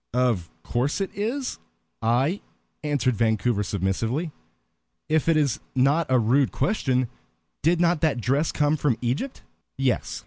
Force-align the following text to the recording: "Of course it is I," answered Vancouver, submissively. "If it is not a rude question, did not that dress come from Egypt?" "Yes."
"Of 0.15 0.49
course 0.63 0.99
it 0.99 1.11
is 1.13 1.59
I," 2.01 2.41
answered 2.83 3.15
Vancouver, 3.17 3.61
submissively. 3.61 4.31
"If 5.07 5.29
it 5.29 5.37
is 5.37 5.59
not 5.75 6.07
a 6.09 6.17
rude 6.17 6.51
question, 6.51 7.07
did 7.61 7.79
not 7.79 8.01
that 8.01 8.19
dress 8.19 8.51
come 8.51 8.77
from 8.77 8.97
Egypt?" 9.01 9.43
"Yes." 9.77 10.19